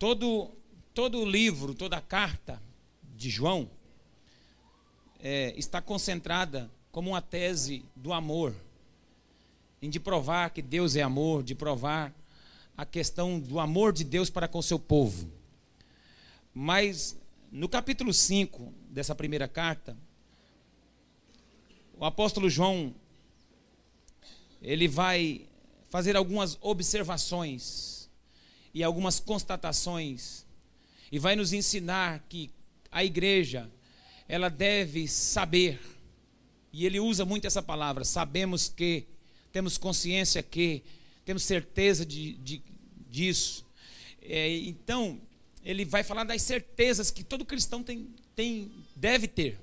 [0.00, 0.50] todo,
[0.94, 2.60] todo o livro, toda a carta
[3.14, 3.70] de João
[5.20, 8.54] é, está concentrada como uma tese do amor,
[9.82, 12.14] em de provar que Deus é amor, de provar
[12.74, 15.30] a questão do amor de Deus para com o seu povo.
[16.54, 17.14] Mas
[17.52, 19.94] no capítulo 5 dessa primeira carta,
[21.98, 22.94] o apóstolo João
[24.62, 25.46] ele vai
[25.90, 27.99] fazer algumas observações
[28.72, 30.46] e algumas constatações.
[31.10, 32.50] E vai nos ensinar que
[32.90, 33.70] a igreja
[34.28, 35.80] ela deve saber.
[36.72, 39.06] E ele usa muito essa palavra sabemos que
[39.52, 40.82] temos consciência que
[41.24, 42.62] temos certeza de, de
[43.08, 43.66] disso.
[44.22, 45.20] É, então
[45.64, 49.58] ele vai falar das certezas que todo cristão tem, tem deve ter.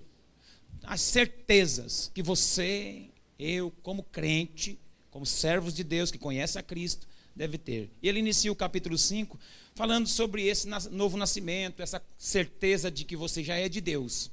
[0.83, 3.05] As certezas que você
[3.39, 4.77] eu como crente
[5.17, 7.89] como servos de Deus que conhece a Cristo, deve ter.
[8.01, 9.39] E ele inicia o capítulo 5
[9.75, 14.31] falando sobre esse novo nascimento, essa certeza de que você já é de Deus.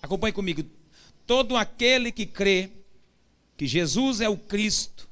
[0.00, 0.64] Acompanhe comigo.
[1.26, 2.70] Todo aquele que crê
[3.56, 5.08] que Jesus é o Cristo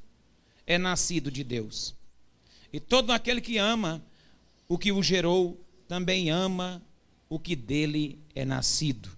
[0.66, 1.94] é nascido de Deus.
[2.72, 4.02] E todo aquele que ama
[4.68, 6.82] o que o gerou também ama
[7.28, 9.10] o que dele é nascido.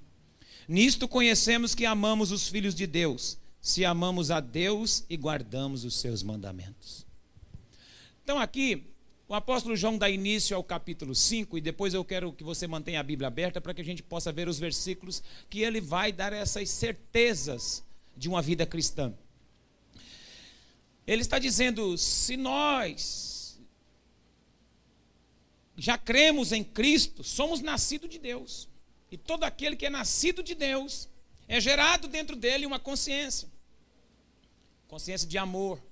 [0.66, 5.97] Nisto conhecemos que amamos os filhos de Deus se amamos a Deus e guardamos os
[5.97, 7.06] seus mandamentos.
[8.28, 8.84] Então, aqui,
[9.26, 13.00] o apóstolo João dá início ao capítulo 5, e depois eu quero que você mantenha
[13.00, 16.34] a Bíblia aberta para que a gente possa ver os versículos que ele vai dar
[16.34, 17.82] essas certezas
[18.14, 19.14] de uma vida cristã.
[21.06, 23.58] Ele está dizendo: se nós
[25.74, 28.68] já cremos em Cristo, somos nascidos de Deus.
[29.10, 31.08] E todo aquele que é nascido de Deus
[31.48, 33.48] é gerado dentro dele uma consciência.
[34.86, 35.82] Consciência de amor.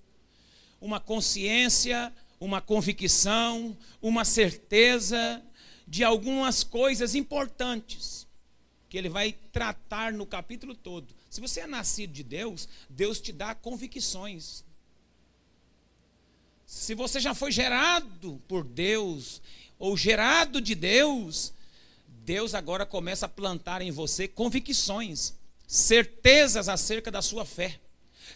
[0.79, 5.43] Uma consciência, uma convicção, uma certeza
[5.87, 8.27] de algumas coisas importantes
[8.89, 11.15] que ele vai tratar no capítulo todo.
[11.29, 14.65] Se você é nascido de Deus, Deus te dá convicções.
[16.65, 19.41] Se você já foi gerado por Deus
[19.79, 21.53] ou gerado de Deus,
[22.25, 25.35] Deus agora começa a plantar em você convicções
[25.67, 27.81] certezas acerca da sua fé,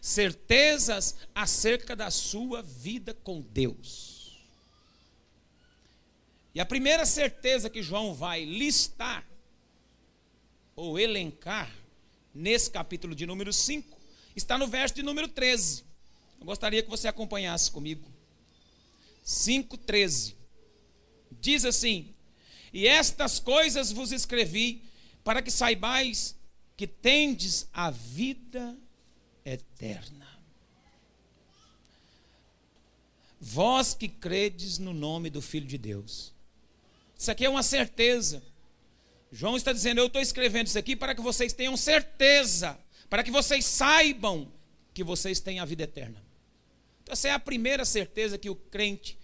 [0.01, 4.39] certezas acerca da sua vida com Deus.
[6.55, 9.27] E a primeira certeza que João vai listar
[10.75, 11.73] ou elencar
[12.35, 13.99] nesse capítulo de número 5
[14.35, 15.85] está no verso de número 13.
[16.41, 18.11] Eu gostaria que você acompanhasse comigo.
[19.25, 20.35] 5:13.
[21.41, 22.15] Diz assim:
[22.73, 24.83] "E estas coisas vos escrevi
[25.23, 26.35] para que saibais
[26.77, 28.90] que tendes a vida eterna.
[33.41, 36.33] Vós que credes no nome do Filho de Deus.
[37.17, 38.43] Isso aqui é uma certeza.
[39.33, 42.79] João está dizendo: Eu estou escrevendo isso aqui para que vocês tenham certeza,
[43.09, 44.53] para que vocês saibam
[44.93, 46.23] que vocês têm a vida eterna.
[47.03, 49.19] Então, essa é a primeira certeza que o crente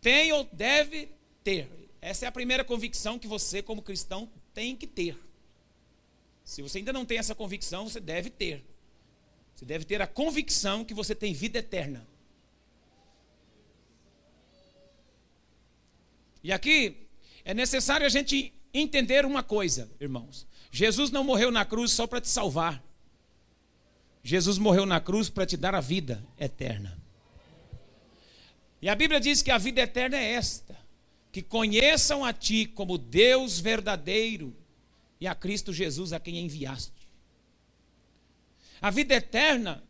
[0.00, 1.10] tem ou deve
[1.44, 1.68] ter.
[2.00, 5.18] Essa é a primeira convicção que você, como cristão, tem que ter.
[6.44, 8.64] Se você ainda não tem essa convicção, você deve ter.
[9.58, 12.06] Você deve ter a convicção que você tem vida eterna.
[16.44, 17.08] E aqui
[17.44, 20.46] é necessário a gente entender uma coisa, irmãos.
[20.70, 22.80] Jesus não morreu na cruz só para te salvar.
[24.22, 26.96] Jesus morreu na cruz para te dar a vida eterna.
[28.80, 30.78] E a Bíblia diz que a vida eterna é esta:
[31.32, 34.56] que conheçam a Ti como Deus verdadeiro
[35.20, 36.97] e a Cristo Jesus a quem enviaste.
[38.80, 39.82] A vida eterna,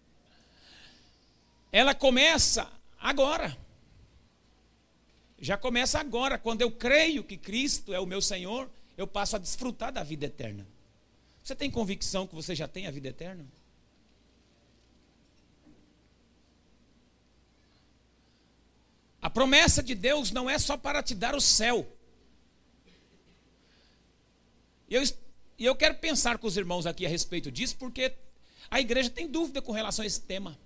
[1.70, 3.56] ela começa agora.
[5.38, 9.38] Já começa agora, quando eu creio que Cristo é o meu Senhor, eu passo a
[9.38, 10.66] desfrutar da vida eterna.
[11.44, 13.46] Você tem convicção que você já tem a vida eterna?
[19.20, 21.86] A promessa de Deus não é só para te dar o céu.
[24.88, 25.02] E eu,
[25.58, 28.14] eu quero pensar com os irmãos aqui a respeito disso, porque
[28.70, 30.58] a igreja tem dúvida com relação a esse tema.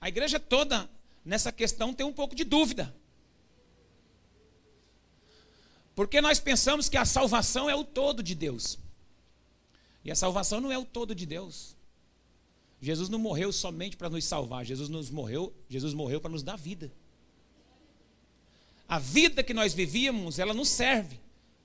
[0.00, 0.88] A igreja toda
[1.24, 2.94] nessa questão tem um pouco de dúvida.
[5.94, 8.78] Porque nós pensamos que a salvação é o todo de Deus.
[10.04, 11.74] E a salvação não é o todo de Deus.
[12.80, 16.56] Jesus não morreu somente para nos salvar, Jesus nos morreu, Jesus morreu para nos dar
[16.56, 16.92] vida.
[18.86, 21.18] A vida que nós vivíamos, ela não serve.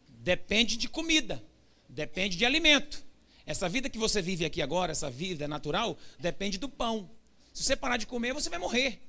[0.07, 1.43] Depende de comida,
[1.89, 3.03] depende de alimento.
[3.45, 7.09] Essa vida que você vive aqui agora, essa vida natural, depende do pão.
[7.51, 9.01] Se você parar de comer, você vai morrer.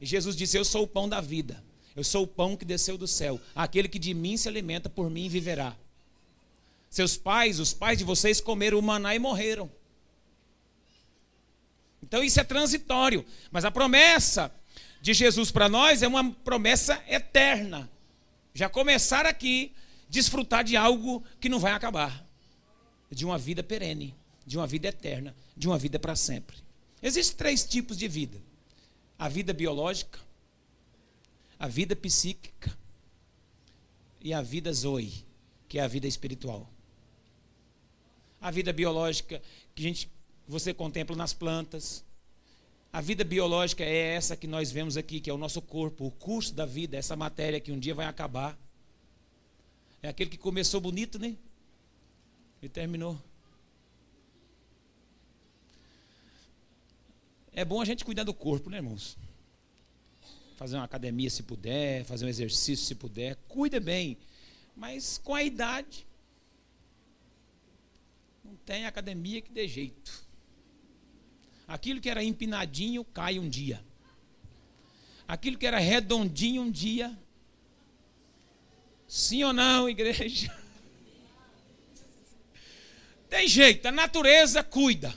[0.00, 1.62] E Jesus disse: Eu sou o pão da vida.
[1.94, 3.40] Eu sou o pão que desceu do céu.
[3.54, 5.76] Aquele que de mim se alimenta, por mim viverá.
[6.90, 9.70] Seus pais, os pais de vocês, comeram o maná e morreram.
[12.02, 13.24] Então isso é transitório.
[13.50, 14.52] Mas a promessa
[15.00, 17.90] de Jesus para nós é uma promessa eterna.
[18.54, 19.72] Já começar aqui,
[20.08, 22.24] desfrutar de algo que não vai acabar.
[23.10, 24.14] De uma vida perene,
[24.44, 26.56] de uma vida eterna, de uma vida para sempre.
[27.02, 28.40] Existem três tipos de vida:
[29.18, 30.18] a vida biológica,
[31.58, 32.76] a vida psíquica
[34.20, 35.24] e a vida zoe,
[35.68, 36.68] que é a vida espiritual.
[38.40, 39.40] A vida biológica
[39.74, 40.10] que a gente,
[40.46, 42.04] você contempla nas plantas.
[42.92, 46.10] A vida biológica é essa que nós vemos aqui, que é o nosso corpo, o
[46.10, 48.58] curso da vida, essa matéria que um dia vai acabar.
[50.06, 51.34] É aquele que começou bonito, né?
[52.62, 53.20] E terminou.
[57.52, 59.18] É bom a gente cuidar do corpo, né, irmãos?
[60.56, 64.16] fazer uma academia se puder, fazer um exercício se puder, cuida bem.
[64.76, 66.06] Mas com a idade,
[68.44, 70.24] não tem academia que dê jeito.
[71.66, 73.84] Aquilo que era empinadinho cai um dia.
[75.26, 77.18] Aquilo que era redondinho um dia.
[79.08, 80.52] Sim ou não, igreja?
[83.28, 85.14] Tem jeito, a natureza cuida.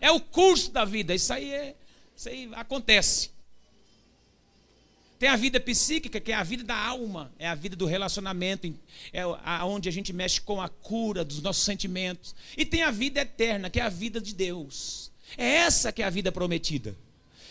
[0.00, 1.14] É o curso da vida.
[1.14, 1.74] Isso aí, é,
[2.16, 3.30] isso aí acontece.
[5.18, 8.72] Tem a vida psíquica, que é a vida da alma, é a vida do relacionamento,
[9.12, 9.24] é
[9.64, 12.34] onde a gente mexe com a cura dos nossos sentimentos.
[12.56, 15.10] E tem a vida eterna, que é a vida de Deus.
[15.38, 16.94] É essa que é a vida prometida.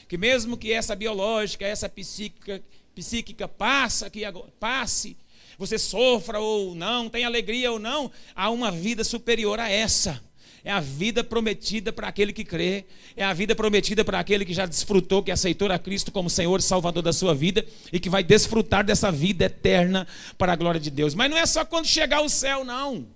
[0.07, 2.61] Que mesmo que essa biológica, essa psíquica,
[2.93, 4.21] psíquica passa, que
[4.59, 5.17] passe,
[5.57, 10.21] você sofra ou não, tenha alegria ou não, há uma vida superior a essa.
[10.65, 12.85] É a vida prometida para aquele que crê.
[13.17, 16.59] É a vida prometida para aquele que já desfrutou, que aceitou a Cristo como Senhor
[16.59, 20.07] e Salvador da sua vida e que vai desfrutar dessa vida eterna
[20.37, 21.13] para a glória de Deus.
[21.13, 23.07] Mas não é só quando chegar ao céu, não.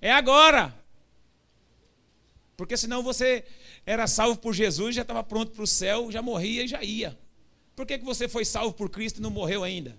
[0.00, 0.74] É agora.
[2.54, 3.44] Porque senão você
[3.86, 7.18] era salvo por Jesus, já estava pronto para o céu, já morria e já ia.
[7.74, 9.96] Por que, que você foi salvo por Cristo e não morreu ainda?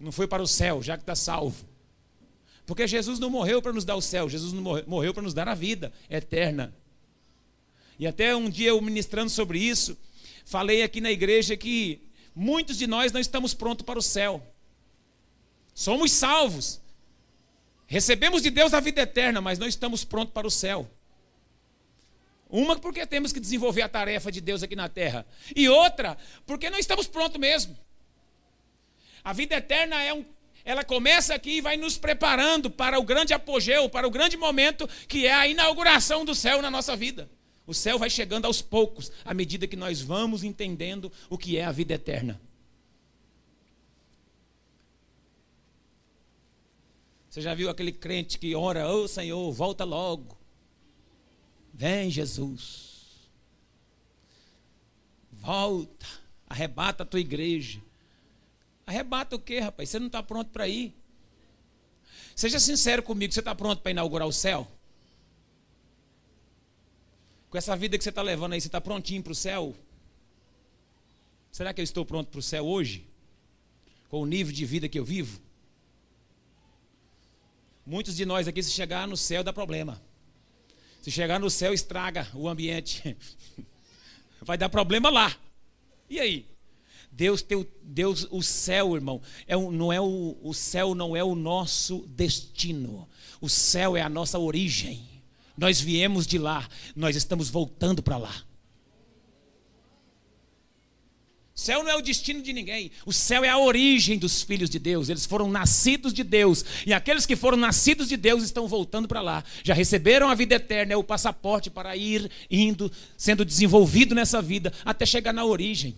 [0.00, 1.68] Não foi para o céu, já que está salvo.
[2.64, 5.46] Porque Jesus não morreu para nos dar o céu, Jesus não morreu para nos dar
[5.46, 6.74] a vida eterna.
[7.98, 9.98] E até um dia eu ministrando sobre isso,
[10.46, 12.00] falei aqui na igreja que
[12.34, 14.42] muitos de nós não estamos prontos para o céu.
[15.74, 16.80] Somos salvos.
[17.86, 20.88] Recebemos de Deus a vida eterna, mas não estamos prontos para o céu.
[22.48, 25.26] Uma porque temos que desenvolver a tarefa de Deus aqui na terra.
[25.54, 26.16] E outra,
[26.46, 27.76] porque não estamos prontos mesmo.
[29.22, 30.24] A vida eterna é um
[30.64, 34.86] ela começa aqui e vai nos preparando para o grande apogeu, para o grande momento
[35.08, 37.30] que é a inauguração do céu na nossa vida.
[37.66, 41.64] O céu vai chegando aos poucos, à medida que nós vamos entendendo o que é
[41.64, 42.40] a vida eterna.
[47.28, 50.36] Você já viu aquele crente que ora, ô oh, Senhor, volta logo.
[51.72, 53.30] Vem, Jesus.
[55.30, 56.06] Volta,
[56.48, 57.80] arrebata a tua igreja.
[58.90, 59.88] Arrebata o quê, rapaz?
[59.88, 60.92] Você não está pronto para ir.
[62.34, 64.66] Seja sincero comigo, você está pronto para inaugurar o céu?
[67.48, 69.76] Com essa vida que você está levando aí, você está prontinho para o céu?
[71.52, 73.06] Será que eu estou pronto para o céu hoje?
[74.08, 75.40] Com o nível de vida que eu vivo?
[77.86, 80.02] Muitos de nós aqui, se chegar no céu, dá problema.
[81.00, 83.16] Se chegar no céu, estraga o ambiente.
[84.42, 85.36] Vai dar problema lá.
[86.08, 86.50] E aí?
[87.12, 91.34] Deus, teu, Deus, o céu, irmão, é não é o, o céu não é o
[91.34, 93.08] nosso destino.
[93.40, 95.08] O céu é a nossa origem.
[95.56, 98.44] Nós viemos de lá, nós estamos voltando para lá.
[101.54, 102.90] O céu não é o destino de ninguém.
[103.04, 105.10] O céu é a origem dos filhos de Deus.
[105.10, 106.64] Eles foram nascidos de Deus.
[106.86, 109.44] E aqueles que foram nascidos de Deus estão voltando para lá.
[109.62, 114.72] Já receberam a vida eterna, é o passaporte para ir, indo, sendo desenvolvido nessa vida,
[114.86, 115.94] até chegar na origem.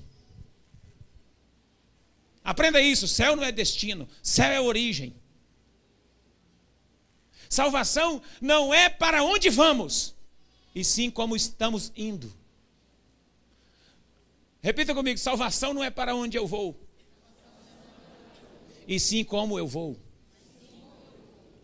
[2.44, 5.14] Aprenda isso: céu não é destino, céu é origem.
[7.48, 10.14] Salvação não é para onde vamos,
[10.74, 12.32] e sim como estamos indo.
[14.60, 16.80] Repita comigo: salvação não é para onde eu vou,
[18.88, 19.98] e sim como eu vou.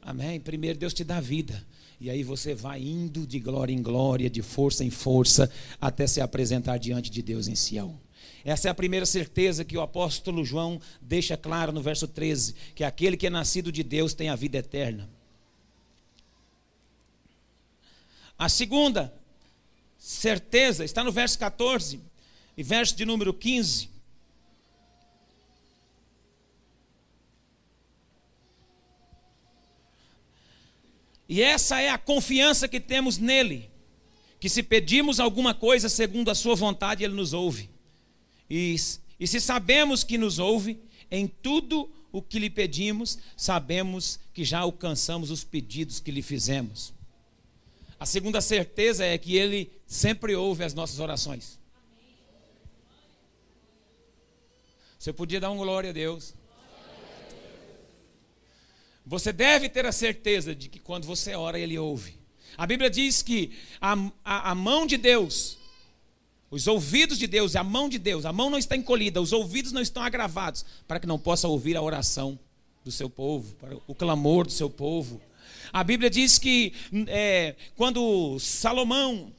[0.02, 0.40] Amém?
[0.40, 1.66] Primeiro Deus te dá vida.
[2.00, 6.20] E aí você vai indo de glória em glória, de força em força, até se
[6.20, 7.98] apresentar diante de Deus em Sião.
[8.44, 12.84] Essa é a primeira certeza que o apóstolo João deixa claro no verso 13: que
[12.84, 15.08] aquele que é nascido de Deus tem a vida eterna.
[18.38, 19.12] A segunda
[19.98, 22.00] certeza está no verso 14
[22.56, 23.88] e verso de número 15.
[31.28, 33.68] E essa é a confiança que temos nele,
[34.40, 37.68] que se pedimos alguma coisa segundo a sua vontade, ele nos ouve.
[38.50, 38.76] E,
[39.18, 44.60] e se sabemos que nos ouve, em tudo o que lhe pedimos, sabemos que já
[44.60, 46.92] alcançamos os pedidos que lhe fizemos.
[47.98, 51.58] A segunda certeza é que ele sempre ouve as nossas orações.
[54.98, 56.34] Você podia dar um glória a Deus.
[59.06, 62.18] Você deve ter a certeza de que quando você ora, Ele ouve.
[62.58, 65.56] A Bíblia diz que a, a, a, mão de Deus,
[66.50, 69.72] os ouvidos de Deus, a mão de Deus, a mão não está encolhida, os ouvidos
[69.72, 72.38] não estão agravados, para que não possa ouvir a oração
[72.84, 75.20] do seu povo, para o clamor do seu povo.
[75.72, 76.72] A Bíblia diz que
[77.06, 79.30] é, quando Salomão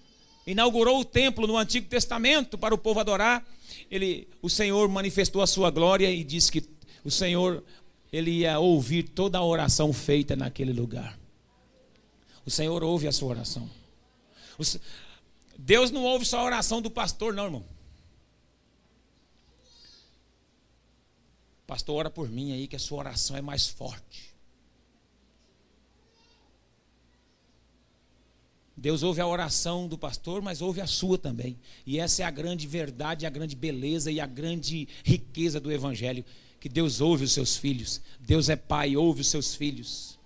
[0.46, 3.44] inaugurou o templo no Antigo Testamento para o povo adorar,
[3.90, 6.64] ele, o Senhor manifestou a sua glória e disse que
[7.04, 7.64] o Senhor
[8.12, 11.18] ele ia ouvir toda a oração feita naquele lugar.
[12.46, 13.70] O Senhor ouve a sua oração.
[15.62, 17.66] Deus não ouve só a oração do pastor, não, irmão.
[21.68, 24.34] Pastor, ora por mim aí, que a sua oração é mais forte.
[28.76, 31.60] Deus ouve a oração do pastor, mas ouve a sua também.
[31.86, 36.24] E essa é a grande verdade, a grande beleza e a grande riqueza do Evangelho
[36.60, 38.02] que Deus ouve os seus filhos.
[38.20, 40.19] Deus é pai, ouve os seus filhos.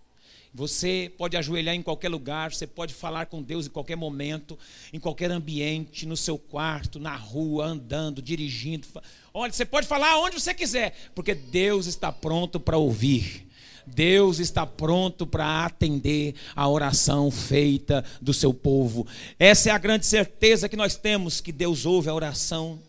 [0.54, 4.58] Você pode ajoelhar em qualquer lugar, você pode falar com Deus em qualquer momento,
[4.92, 8.88] em qualquer ambiente, no seu quarto, na rua, andando, dirigindo.
[9.34, 13.48] Olha, você pode falar onde você quiser, porque Deus está pronto para ouvir.
[13.88, 19.08] Deus está pronto para atender a oração feita do seu povo.
[19.40, 22.80] Essa é a grande certeza que nós temos que Deus ouve a oração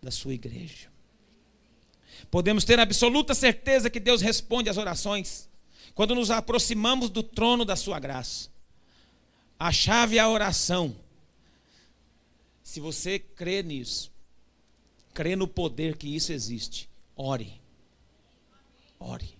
[0.00, 0.86] da sua igreja.
[2.30, 5.47] Podemos ter absoluta certeza que Deus responde às orações
[5.98, 8.48] quando nos aproximamos do trono da Sua graça.
[9.58, 10.94] A chave é a oração.
[12.62, 14.12] Se você crê nisso,
[15.12, 17.60] crê no poder que isso existe, ore.
[19.00, 19.36] Ore.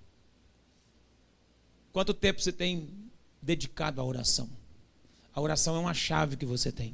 [1.93, 2.89] Quanto tempo você tem
[3.41, 4.51] dedicado à oração?
[5.33, 6.93] A oração é uma chave que você tem.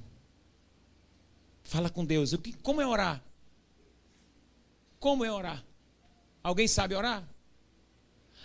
[1.62, 2.34] Fala com Deus.
[2.62, 3.24] Como é orar?
[5.00, 5.64] Como é orar?
[6.42, 7.26] Alguém sabe orar?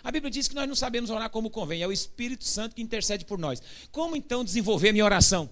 [0.02, 2.82] A Bíblia diz que nós não sabemos orar como convém, é o Espírito Santo que
[2.82, 3.62] intercede por nós.
[3.90, 5.50] Como então desenvolver minha oração?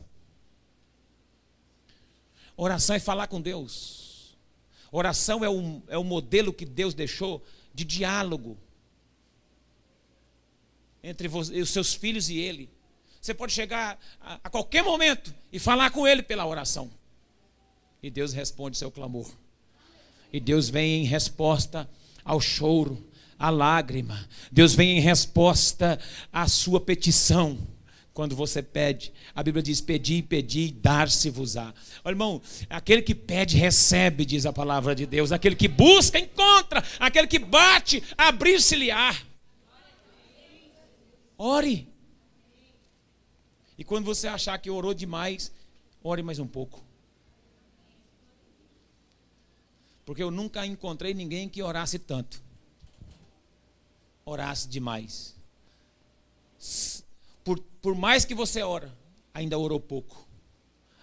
[2.56, 4.36] Oração é falar com Deus.
[4.90, 8.58] Oração é o, é o modelo que Deus deixou de diálogo
[11.02, 12.68] entre os seus filhos e Ele.
[13.20, 16.90] Você pode chegar a, a qualquer momento e falar com Ele pela oração.
[18.02, 19.30] E Deus responde seu clamor.
[20.32, 21.88] E Deus vem em resposta
[22.24, 23.02] ao choro,
[23.38, 24.28] à lágrima.
[24.50, 25.98] Deus vem em resposta
[26.32, 27.58] à sua petição.
[28.12, 31.72] Quando você pede, a Bíblia diz: Pedi, pedi, dar-se-vos-á.
[32.04, 35.30] Olha, irmão, aquele que pede, recebe, diz a palavra de Deus.
[35.30, 36.82] Aquele que busca, encontra.
[36.98, 39.16] Aquele que bate, abrir-se-lhe-á.
[41.38, 41.86] Ore.
[43.78, 45.52] E quando você achar que orou demais,
[46.02, 46.82] ore mais um pouco.
[50.04, 52.47] Porque eu nunca encontrei ninguém que orasse tanto.
[54.28, 55.34] Orasse demais.
[57.42, 58.94] Por, por mais que você ora,
[59.32, 60.28] ainda orou pouco.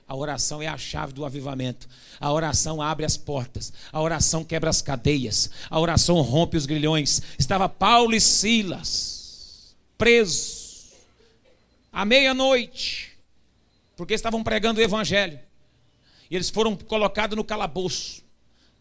[0.07, 1.87] A oração é a chave do avivamento.
[2.19, 3.73] A oração abre as portas.
[3.91, 5.49] A oração quebra as cadeias.
[5.69, 7.21] A oração rompe os grilhões.
[7.39, 10.91] Estava Paulo e Silas presos
[11.91, 13.17] à meia-noite,
[13.95, 15.39] porque estavam pregando o evangelho.
[16.29, 18.23] E eles foram colocados no calabouço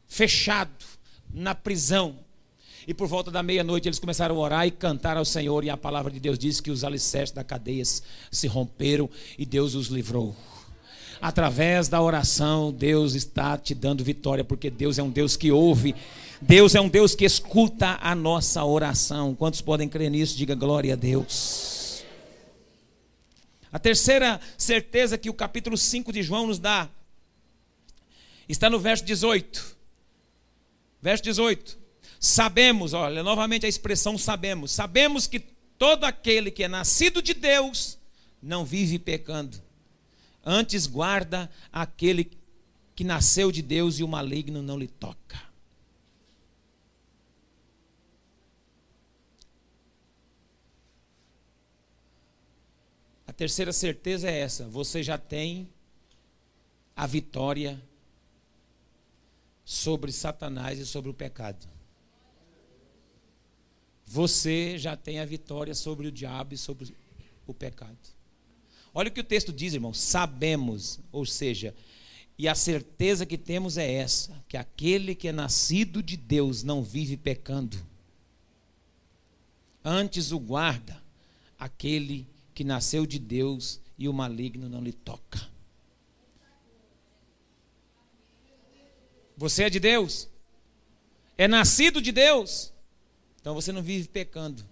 [0.06, 0.84] fechado
[1.32, 2.23] na prisão.
[2.86, 5.76] E por volta da meia-noite eles começaram a orar e cantar ao Senhor, e a
[5.76, 10.36] palavra de Deus diz que os alicerces da cadeia se romperam e Deus os livrou.
[11.20, 15.94] Através da oração, Deus está te dando vitória, porque Deus é um Deus que ouve,
[16.42, 19.34] Deus é um Deus que escuta a nossa oração.
[19.34, 20.36] Quantos podem crer nisso?
[20.36, 22.04] Diga glória a Deus.
[23.72, 26.90] A terceira certeza que o capítulo 5 de João nos dá
[28.46, 29.76] está no verso 18.
[31.00, 31.83] Verso 18.
[32.24, 34.70] Sabemos, olha, novamente a expressão sabemos.
[34.70, 37.98] Sabemos que todo aquele que é nascido de Deus
[38.42, 39.62] não vive pecando.
[40.42, 42.30] Antes guarda aquele
[42.96, 45.38] que nasceu de Deus e o maligno não lhe toca.
[53.26, 55.68] A terceira certeza é essa: você já tem
[56.96, 57.78] a vitória
[59.62, 61.73] sobre Satanás e sobre o pecado.
[64.14, 66.96] Você já tem a vitória sobre o diabo e sobre
[67.48, 67.98] o pecado.
[68.94, 69.92] Olha o que o texto diz, irmão.
[69.92, 71.74] Sabemos, ou seja,
[72.38, 76.80] e a certeza que temos é essa: que aquele que é nascido de Deus não
[76.80, 77.76] vive pecando.
[79.84, 81.02] Antes o guarda
[81.58, 85.44] aquele que nasceu de Deus e o maligno não lhe toca.
[89.36, 90.28] Você é de Deus?
[91.36, 92.72] É nascido de Deus?
[93.44, 94.64] Então você não vive pecando.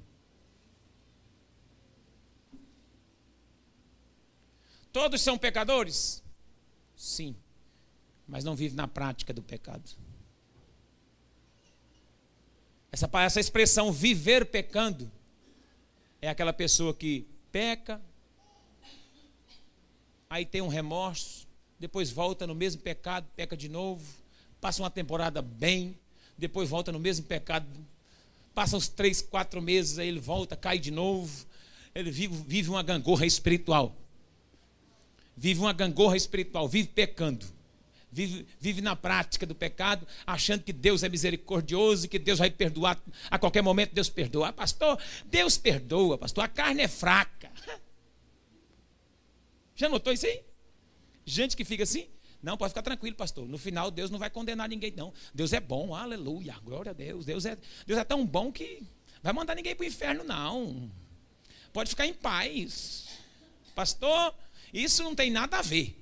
[4.91, 6.23] Todos são pecadores?
[6.97, 7.37] Sim
[8.33, 9.83] mas não vive na prática do pecado.
[12.91, 15.13] Essa, essa expressão viver pecando
[16.21, 18.01] é aquela pessoa que peca,
[20.31, 21.47] aí tem um remorso,
[21.79, 24.03] depois volta no mesmo pecado, peca de novo,
[24.63, 25.99] passa uma temporada bem,
[26.39, 27.67] depois volta no mesmo pecado,
[28.55, 31.47] passa uns três, quatro meses, aí ele volta, cai de novo,
[31.95, 33.97] ele vive, vive uma gangorra espiritual.
[35.37, 37.47] Vive uma gangorra espiritual, vive pecando
[38.13, 42.51] vive, vive na prática do pecado, achando que Deus é misericordioso e que Deus vai
[42.51, 43.95] perdoar a qualquer momento.
[43.95, 44.49] Deus perdoa.
[44.49, 46.45] Ah, pastor, Deus perdoa, pastor.
[46.45, 47.51] A carne é fraca.
[49.75, 50.43] Já notou isso aí?
[51.25, 52.07] Gente que fica assim,
[52.43, 53.49] não, pode ficar tranquilo, pastor.
[53.49, 55.15] No final, Deus não vai condenar ninguém, não.
[55.33, 57.25] Deus é bom, aleluia, glória a Deus.
[57.25, 57.57] Deus é,
[57.87, 58.83] Deus é tão bom que
[59.23, 60.91] vai mandar ninguém para o inferno, não.
[61.73, 63.07] Pode ficar em paz.
[63.75, 64.35] Pastor,
[64.75, 65.99] isso não tem nada a ver.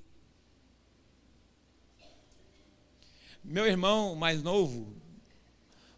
[3.44, 4.94] Meu irmão mais novo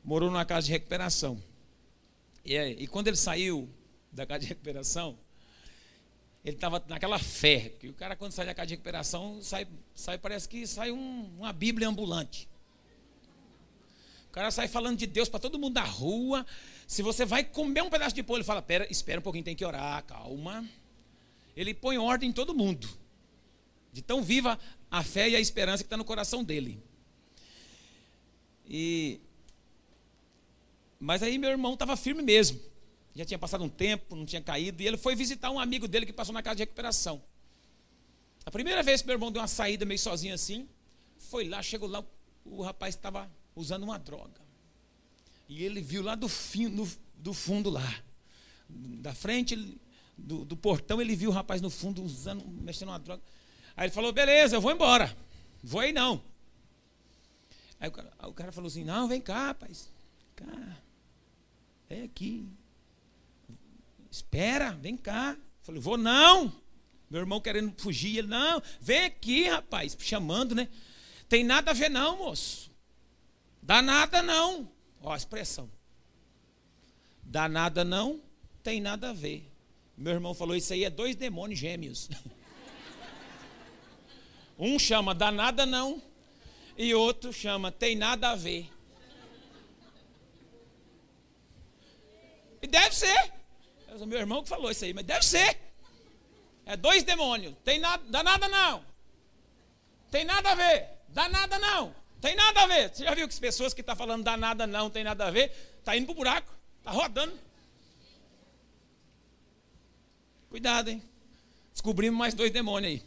[0.05, 1.41] morou numa casa de recuperação.
[2.45, 3.69] E, e quando ele saiu
[4.11, 5.17] da casa de recuperação,
[6.45, 10.19] ele estava naquela fé, que o cara quando sai da casa de recuperação, sai, sai
[10.19, 12.49] parece que sai um, uma Bíblia ambulante.
[14.29, 16.45] O cara sai falando de Deus para todo mundo da rua.
[16.87, 19.55] Se você vai comer um pedaço de pão, ele fala: Pera, espera um pouquinho, tem
[19.55, 20.67] que orar, calma.
[21.57, 22.89] Ele põe ordem em todo mundo.
[23.93, 24.59] De tão viva
[24.91, 26.83] a fé e a esperança que está no coração dele.
[28.67, 29.21] E
[30.99, 32.59] mas aí meu irmão estava firme mesmo.
[33.15, 36.07] Já tinha passado um tempo, não tinha caído, e ele foi visitar um amigo dele
[36.07, 37.23] que passou na casa de recuperação.
[38.45, 40.69] A primeira vez que meu irmão deu uma saída meio sozinho assim,
[41.19, 42.05] foi lá, chegou lá,
[42.45, 44.41] o rapaz estava usando uma droga.
[45.49, 48.03] E ele viu lá do, fim, do, do fundo lá,
[48.69, 49.79] da frente
[50.17, 53.23] do, do, portão, ele viu o rapaz no fundo usando, mexendo uma droga.
[53.77, 55.15] Aí ele falou: beleza, eu vou embora.
[55.63, 56.23] Vou aí não.
[57.79, 59.89] Aí o cara, o cara falou assim: Não, vem cá, rapaz.
[60.37, 60.79] Cá.
[61.91, 62.49] É aqui.
[64.13, 65.37] Espera, vem cá.
[65.39, 66.53] Eu falei: Vou não.
[67.09, 68.19] Meu irmão querendo fugir.
[68.19, 69.97] Ele: Não, vem aqui, rapaz.
[69.99, 70.69] Chamando, né?
[71.29, 72.71] Tem nada a ver, não, moço.
[73.63, 74.71] Dá nada, não.
[75.01, 75.71] Ó, a expressão.
[77.23, 78.21] Dá nada, não.
[78.63, 79.51] Tem nada a ver.
[79.97, 82.11] Meu irmão falou: Isso aí é dois demônios gêmeos.
[84.59, 86.03] um chama dá nada, não
[86.77, 88.71] e outro chama tem nada a ver.
[92.61, 93.33] E deve ser.
[94.01, 95.59] É meu irmão que falou isso aí, mas deve ser.
[96.65, 97.55] É dois demônios.
[97.65, 98.85] Tem nada, dá nada não.
[100.11, 100.89] Tem nada a ver.
[101.09, 101.95] Dá nada não.
[102.21, 102.95] Tem nada a ver.
[102.95, 105.27] Você já viu que as pessoas que estão tá falando dá nada não, tem nada
[105.27, 105.51] a ver,
[105.85, 107.37] tá indo pro buraco, tá rodando.
[110.49, 111.03] Cuidado, hein?
[111.73, 113.03] Descobrimos mais dois demônios aí.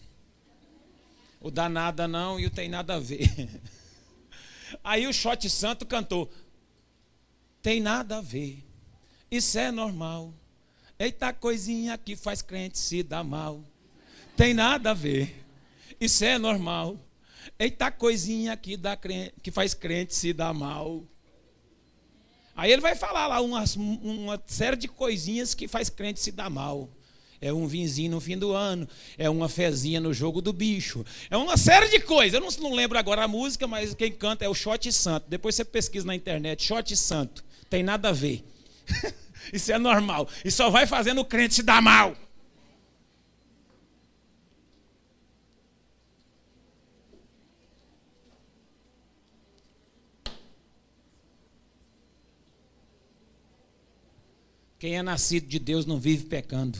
[1.39, 3.29] O dá nada não e o tem nada a ver.
[4.83, 6.29] Aí o Shot Santo cantou.
[7.61, 8.65] Tem nada a ver.
[9.29, 10.33] Isso é normal.
[10.97, 13.63] Eita coisinha que faz crente se dar mal.
[14.35, 15.45] Tem nada a ver.
[15.99, 16.97] Isso é normal.
[17.59, 21.03] Eita coisinha que, dá crente, que faz crente se dar mal.
[22.55, 26.49] Aí ele vai falar lá umas, uma série de coisinhas que faz crente se dar
[26.49, 26.89] mal
[27.41, 31.37] é um vinzinho no fim do ano, é uma fezinha no jogo do bicho, é
[31.37, 32.33] uma série de coisas.
[32.33, 35.27] Eu não, não lembro agora a música, mas quem canta é o Shot Santo.
[35.29, 37.43] Depois você pesquisa na internet, Shot Santo.
[37.69, 38.43] Tem nada a ver.
[39.51, 40.27] Isso é normal.
[40.43, 42.15] E só vai fazendo o crente se dar mal.
[54.77, 56.77] Quem é nascido de Deus não vive pecando.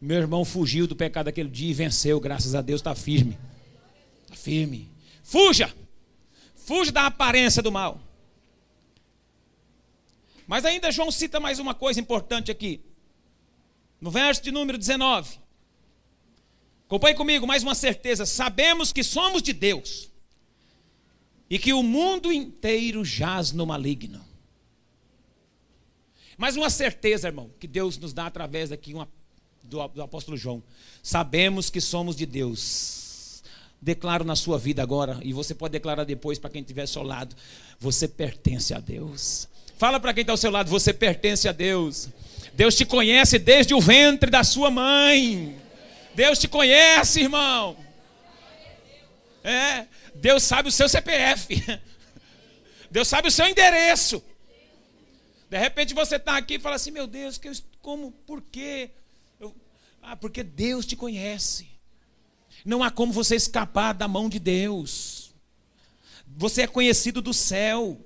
[0.00, 3.38] Meu irmão fugiu do pecado aquele dia e venceu, graças a Deus, está firme.
[4.24, 4.90] Está firme.
[5.22, 5.72] Fuja!
[6.54, 8.00] Fuja da aparência do mal.
[10.46, 12.80] Mas ainda João cita mais uma coisa importante aqui.
[14.00, 15.38] No verso de número 19.
[16.86, 18.24] Acompanhe comigo mais uma certeza.
[18.24, 20.08] Sabemos que somos de Deus
[21.50, 24.24] e que o mundo inteiro jaz no maligno.
[26.36, 29.08] Mais uma certeza, irmão, que Deus nos dá através aqui uma,
[29.62, 30.62] do, do apóstolo João.
[31.02, 33.42] Sabemos que somos de Deus.
[33.80, 37.02] Declaro na sua vida agora, e você pode declarar depois para quem estiver ao seu
[37.02, 37.34] lado:
[37.78, 39.48] você pertence a Deus.
[39.76, 42.08] Fala para quem está ao seu lado: você pertence a Deus.
[42.54, 45.56] Deus te conhece desde o ventre da sua mãe.
[46.14, 47.76] Deus te conhece, irmão.
[49.44, 51.62] É, Deus sabe o seu CPF.
[52.90, 54.24] Deus sabe o seu endereço.
[55.50, 58.90] De repente você está aqui e fala assim: Meu Deus, que eu, como, por quê?
[59.38, 59.54] Eu,
[60.02, 61.68] ah, porque Deus te conhece.
[62.64, 65.34] Não há como você escapar da mão de Deus.
[66.26, 68.00] Você é conhecido do céu.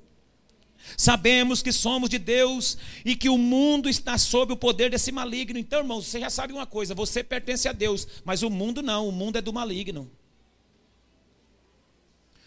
[0.96, 5.58] Sabemos que somos de Deus e que o mundo está sob o poder desse maligno.
[5.58, 9.08] Então, irmãos, você já sabe uma coisa: você pertence a Deus, mas o mundo não,
[9.08, 10.10] o mundo é do maligno.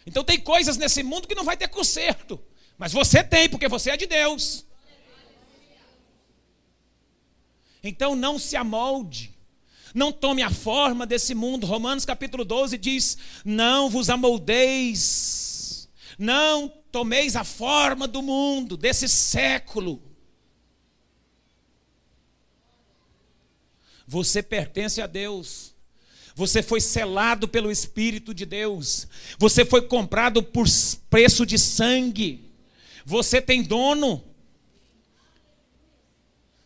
[0.06, 2.40] Então, tem coisas nesse mundo que não vai ter conserto,
[2.78, 4.66] mas você tem, porque você é de Deus.
[7.84, 9.34] Então, não se amolde.
[9.94, 11.68] Não tome a forma desse mundo.
[11.68, 20.00] Romanos capítulo 12 diz: Não vos amoldeis, não tomeis a forma do mundo, desse século.
[24.06, 25.74] Você pertence a Deus.
[26.36, 29.08] Você foi selado pelo Espírito de Deus.
[29.40, 30.68] Você foi comprado por
[31.10, 32.52] preço de sangue.
[33.04, 34.24] Você tem dono.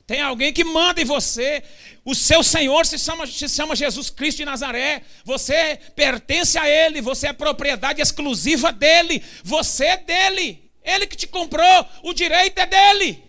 [0.07, 1.61] Tem alguém que manda em você.
[2.05, 5.03] O seu Senhor se chama, se chama Jesus Cristo de Nazaré.
[5.25, 7.01] Você pertence a Ele.
[7.01, 9.21] Você é propriedade exclusiva dele.
[9.43, 10.71] Você é dele.
[10.81, 11.85] Ele que te comprou.
[12.03, 13.21] O direito é dele.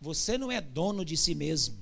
[0.00, 1.78] Você não é dono de si mesmo.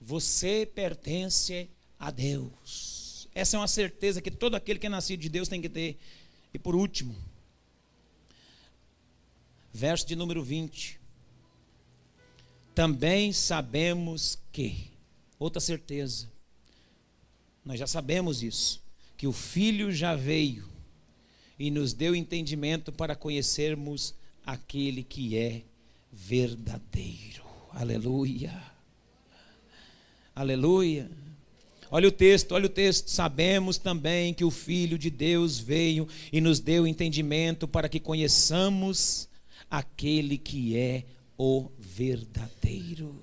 [0.00, 1.68] Você pertence
[1.98, 3.28] a Deus.
[3.34, 5.98] Essa é uma certeza que todo aquele que é nascido de Deus tem que ter.
[6.54, 7.16] E por último,
[9.72, 11.00] verso de número 20.
[12.72, 14.92] Também sabemos que,
[15.36, 16.30] outra certeza,
[17.64, 18.80] nós já sabemos isso,
[19.16, 20.68] que o Filho já veio
[21.58, 24.14] e nos deu entendimento para conhecermos
[24.46, 25.64] aquele que é
[26.12, 27.44] verdadeiro.
[27.70, 28.62] Aleluia.
[30.34, 31.10] Aleluia.
[31.94, 33.08] Olha o texto, olha o texto.
[33.08, 39.28] Sabemos também que o Filho de Deus veio e nos deu entendimento para que conheçamos
[39.70, 41.04] aquele que é
[41.38, 43.22] o verdadeiro.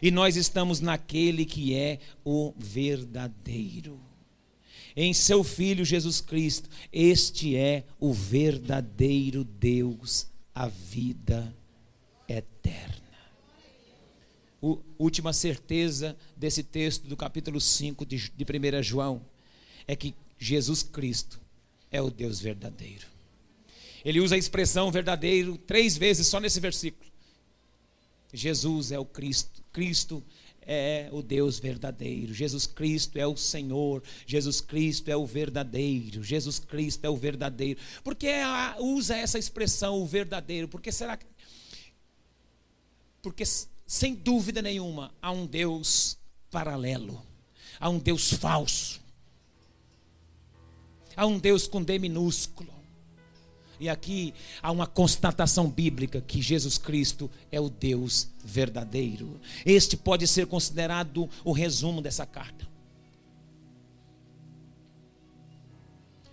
[0.00, 3.98] E nós estamos naquele que é o verdadeiro.
[4.94, 11.52] Em seu Filho Jesus Cristo, este é o verdadeiro Deus, a vida
[12.28, 13.07] eterna.
[14.60, 19.24] Última certeza desse texto do capítulo 5 de, de 1 João
[19.86, 21.40] é que Jesus Cristo
[21.90, 23.06] é o Deus verdadeiro.
[24.04, 27.08] Ele usa a expressão verdadeiro três vezes só nesse versículo.
[28.32, 30.22] Jesus é o Cristo, Cristo
[30.62, 32.34] é o Deus verdadeiro.
[32.34, 34.02] Jesus Cristo é o Senhor.
[34.26, 36.22] Jesus Cristo é o verdadeiro.
[36.22, 37.80] Jesus Cristo é o verdadeiro.
[38.04, 38.28] Por que
[38.78, 40.68] usa essa expressão, o verdadeiro?
[40.68, 41.24] Porque será que.
[43.22, 43.44] Porque,
[43.88, 46.18] sem dúvida nenhuma, há um Deus
[46.50, 47.22] paralelo.
[47.80, 49.00] Há um Deus falso.
[51.16, 52.70] Há um Deus com D minúsculo.
[53.80, 59.40] E aqui há uma constatação bíblica que Jesus Cristo é o Deus verdadeiro.
[59.64, 62.68] Este pode ser considerado o resumo dessa carta.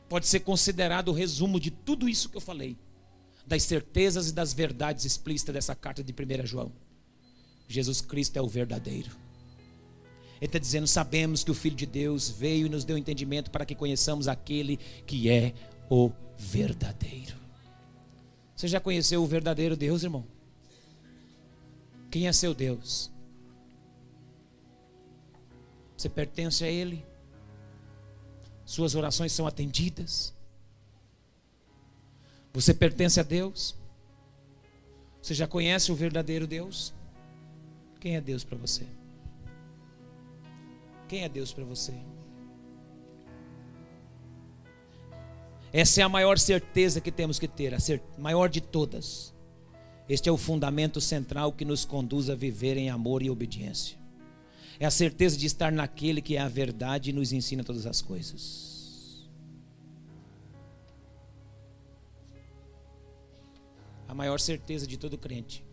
[0.10, 2.78] Pode ser considerado o resumo de tudo isso que eu falei,
[3.48, 6.85] das certezas e das verdades explícitas dessa carta de 1 João.
[7.68, 9.12] Jesus Cristo é o verdadeiro.
[10.40, 13.66] Ele está dizendo: sabemos que o Filho de Deus veio e nos deu entendimento para
[13.66, 15.54] que conheçamos aquele que é
[15.90, 17.36] o verdadeiro.
[18.56, 20.26] Você já conheceu o verdadeiro Deus, irmão?
[22.10, 23.12] Quem é seu Deus?
[25.98, 27.06] Você pertence a Ele?
[28.66, 30.34] Suas orações são atendidas?
[32.54, 33.76] Você pertence a Deus?
[35.22, 36.94] Você já conhece o verdadeiro Deus?
[38.06, 38.86] Quem é Deus para você?
[41.08, 41.92] Quem é Deus para você?
[45.74, 47.80] Essa é a maior certeza que temos que ter, a
[48.20, 49.34] maior de todas.
[50.08, 53.98] Este é o fundamento central que nos conduz a viver em amor e obediência.
[54.80, 58.04] É a certeza de estar naquele que é a verdade e nos ensina todas as
[58.04, 59.28] coisas.
[64.08, 65.66] A maior certeza de todo crente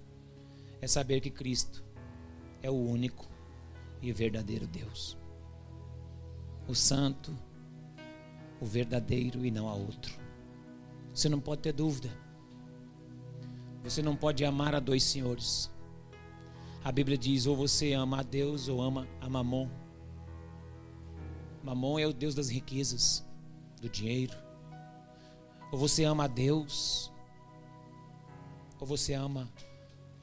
[0.81, 1.92] é saber que Cristo
[2.63, 3.29] é o único
[4.01, 5.17] e verdadeiro Deus.
[6.69, 7.37] O Santo,
[8.61, 10.15] o verdadeiro e não há outro.
[11.13, 12.11] Você não pode ter dúvida.
[13.83, 15.71] Você não pode amar a dois senhores.
[16.85, 19.69] A Bíblia diz: ou você ama a Deus ou ama a Mamon.
[21.63, 23.25] Mamon é o Deus das riquezas,
[23.81, 24.37] do dinheiro.
[25.71, 27.13] Ou você ama a Deus,
[28.81, 29.49] ou você ama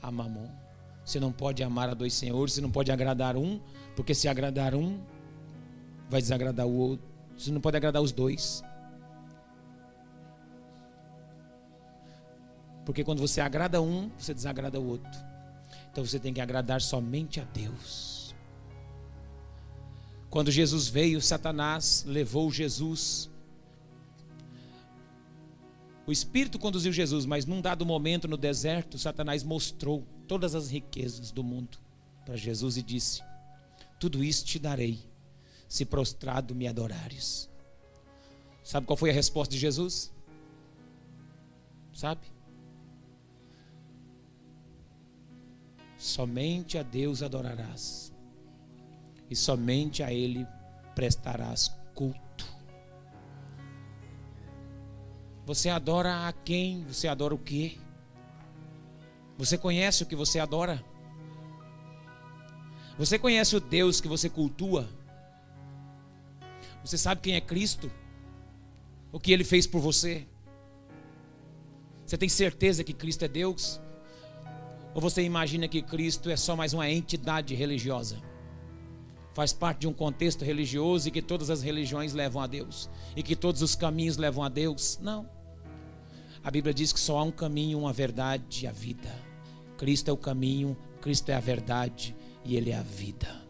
[0.02, 0.69] a Mamon.
[1.10, 3.60] Você não pode amar a dois senhores, você não pode agradar um,
[3.95, 5.02] porque se agradar um,
[6.08, 7.04] vai desagradar o outro.
[7.36, 8.63] Você não pode agradar os dois.
[12.86, 15.10] Porque quando você agrada um, você desagrada o outro.
[15.91, 18.36] Então você tem que agradar somente a Deus.
[20.30, 23.32] Quando Jesus veio, Satanás levou Jesus.
[26.06, 31.32] O Espírito conduziu Jesus, mas num dado momento no deserto, Satanás mostrou todas as riquezas
[31.32, 31.80] do mundo
[32.24, 33.24] para Jesus e disse:
[34.00, 35.00] Tudo isso te darei,
[35.68, 37.50] se prostrado me adorares.
[38.63, 40.13] Sabe qual foi a resposta de Jesus?
[41.92, 42.22] Sabe?
[45.98, 48.13] Somente a Deus adorarás,
[49.30, 50.48] e somente a Ele
[50.94, 52.46] prestarás culto.
[55.48, 56.84] Você adora a quem?
[56.84, 57.80] Você adora o quê?
[59.39, 60.84] Você conhece o que você adora?
[62.97, 64.89] Você conhece o Deus que você cultua?
[66.84, 67.89] Você sabe quem é Cristo?
[69.13, 70.28] O que ele fez por você?
[72.06, 73.80] Você tem certeza que Cristo é Deus?
[74.93, 78.21] Ou você imagina que Cristo é só mais uma entidade religiosa?
[79.34, 83.23] Faz parte de um contexto religioso e que todas as religiões levam a Deus e
[83.23, 84.99] que todos os caminhos levam a Deus?
[85.02, 85.30] Não.
[86.43, 89.29] A Bíblia diz que só há um caminho, uma verdade e a vida.
[89.80, 92.15] Cristo é o caminho, Cristo é a verdade
[92.46, 93.42] e Ele é a vida.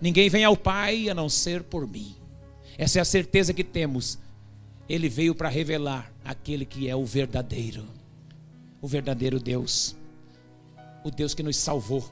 [0.00, 2.14] Ninguém vem ao Pai a não ser por mim.
[2.78, 4.16] Essa é a certeza que temos.
[4.88, 7.84] Ele veio para revelar aquele que é o verdadeiro,
[8.80, 9.96] o verdadeiro Deus
[11.02, 12.08] o Deus que nos salvou,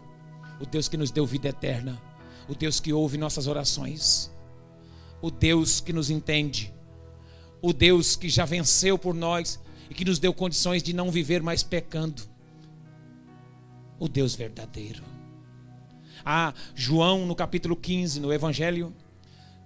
[0.61, 2.01] o Deus que nos deu vida eterna,
[2.49, 4.31] o Deus que ouve nossas orações,
[5.21, 6.73] o Deus que nos entende,
[7.61, 11.43] o Deus que já venceu por nós e que nos deu condições de não viver
[11.43, 12.23] mais pecando.
[13.99, 15.03] O Deus verdadeiro.
[16.25, 18.95] Ah, João, no capítulo 15, no Evangelho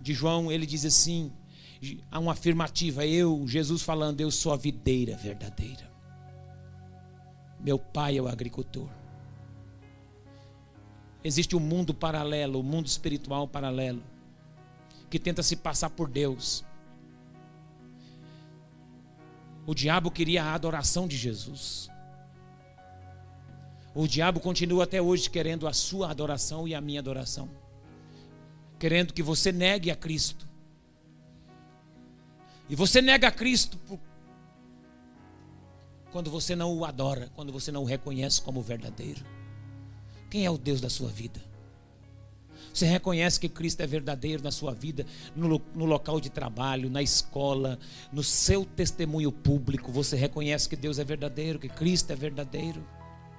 [0.01, 1.33] de João, ele diz assim:
[2.11, 5.91] há uma afirmativa, eu, Jesus falando, eu sou a videira verdadeira.
[7.61, 8.89] Meu pai é o agricultor.
[11.25, 14.03] Existe um mundo paralelo, um mundo espiritual paralelo,
[15.09, 16.65] que tenta se passar por Deus.
[19.65, 21.89] O diabo queria a adoração de Jesus.
[23.95, 27.49] O diabo continua até hoje querendo a sua adoração e a minha adoração.
[28.79, 30.49] Querendo que você negue a Cristo.
[32.69, 33.79] E você nega a Cristo
[36.11, 39.25] quando você não o adora, quando você não o reconhece como verdadeiro.
[40.31, 41.41] Quem é o Deus da sua vida?
[42.73, 45.05] Você reconhece que Cristo é verdadeiro na sua vida,
[45.37, 47.79] no, no, local de trabalho, na escola,
[48.11, 49.93] no seu testemunho público.
[49.93, 52.83] Você reconhece que Deus é verdadeiro, que Cristo é verdadeiro.